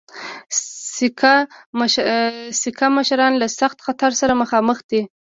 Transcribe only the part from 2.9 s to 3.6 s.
مشران له